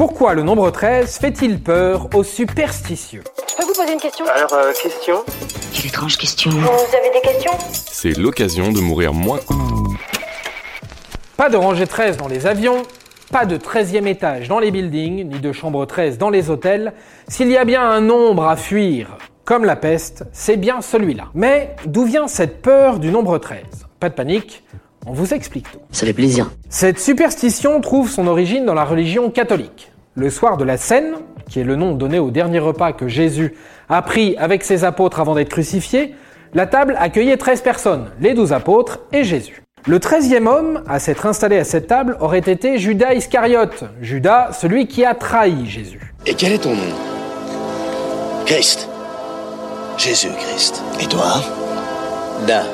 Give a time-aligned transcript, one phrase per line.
[0.00, 4.54] Pourquoi le nombre 13 fait-il peur aux superstitieux Je peux vous poser une question Alors,
[4.54, 5.16] euh, question
[5.74, 6.50] Quelle étrange question.
[6.52, 9.40] Vous avez des questions C'est l'occasion de mourir moins.
[11.36, 12.84] Pas de rangée 13 dans les avions,
[13.30, 16.94] pas de 13e étage dans les buildings, ni de chambre 13 dans les hôtels.
[17.28, 21.24] S'il y a bien un nombre à fuir, comme la peste, c'est bien celui-là.
[21.34, 23.60] Mais d'où vient cette peur du nombre 13
[24.00, 24.64] Pas de panique,
[25.06, 25.80] on vous explique tout.
[25.90, 26.50] Ça fait plaisir.
[26.68, 29.89] Cette superstition trouve son origine dans la religion catholique.
[30.16, 31.14] Le soir de la Seine,
[31.48, 33.54] qui est le nom donné au dernier repas que Jésus
[33.88, 36.16] a pris avec ses apôtres avant d'être crucifié,
[36.52, 39.62] la table accueillait 13 personnes, les 12 apôtres et Jésus.
[39.86, 44.88] Le treizième homme à s'être installé à cette table aurait été Judas Iscariote, Judas, celui
[44.88, 46.12] qui a trahi Jésus.
[46.26, 46.94] Et quel est ton nom?
[48.46, 48.88] Christ.
[49.96, 50.82] Jésus-Christ.
[51.00, 51.34] Et toi?
[52.48, 52.64] Da.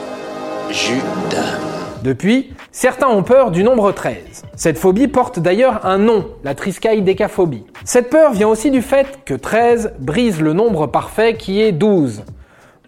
[0.71, 1.86] Judas.
[2.03, 4.45] Depuis, certains ont peur du nombre 13.
[4.55, 7.65] Cette phobie porte d'ailleurs un nom, la triskaïdécaphobie.
[7.85, 12.23] Cette peur vient aussi du fait que 13 brise le nombre parfait qui est 12.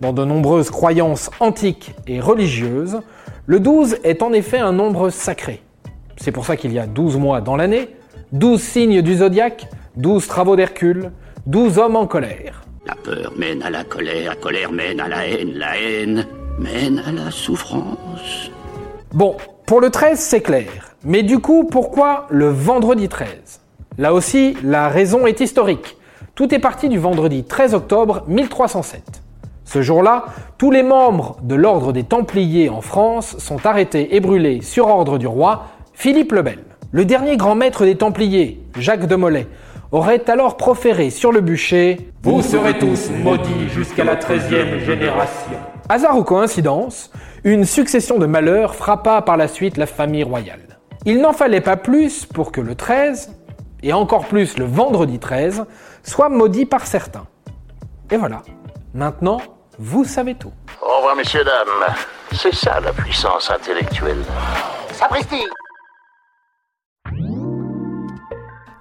[0.01, 3.01] Dans de nombreuses croyances antiques et religieuses,
[3.47, 5.63] le 12 est en effet un nombre sacré.
[6.17, 7.89] C'est pour ça qu'il y a 12 mois dans l'année,
[8.33, 11.11] 12 signes du zodiaque, 12 travaux d'Hercule,
[11.47, 12.63] 12 hommes en colère.
[12.87, 16.27] La peur mène à la colère, la colère mène à la haine, la haine
[16.59, 18.51] mène à la souffrance.
[19.15, 20.95] Bon, pour le 13, c'est clair.
[21.03, 23.61] Mais du coup, pourquoi le vendredi 13
[23.97, 25.97] Là aussi, la raison est historique.
[26.35, 29.03] Tout est parti du vendredi 13 octobre 1307.
[29.65, 30.27] Ce jour-là,
[30.59, 35.17] tous les membres de l'ordre des Templiers en France sont arrêtés et brûlés sur ordre
[35.17, 35.65] du roi
[35.95, 36.59] Philippe le Bel.
[36.93, 39.47] Le dernier grand maître des Templiers, Jacques de Molay,
[39.91, 45.53] aurait alors proféré sur le bûcher Vous serez tous maudits jusqu'à la treizième génération.
[45.89, 47.11] Hasard ou coïncidence,
[47.45, 50.79] une succession de malheurs frappa par la suite la famille royale.
[51.05, 53.35] Il n'en fallait pas plus pour que le 13,
[53.83, 55.65] et encore plus le vendredi 13,
[56.03, 57.27] soit maudit par certains.
[58.11, 58.43] Et voilà,
[58.95, 59.41] maintenant,
[59.79, 60.53] vous savez tout.
[60.83, 61.95] Au revoir, messieurs, dames.
[62.33, 64.25] C'est ça la puissance intellectuelle.
[64.93, 65.45] Sapristi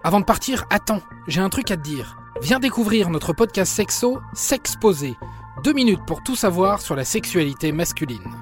[0.04, 2.18] Avant de partir, attends, j'ai un truc à te dire.
[2.42, 5.16] Viens découvrir notre podcast sexo, S'exposer.
[5.64, 8.37] Deux minutes pour tout savoir sur la sexualité masculine.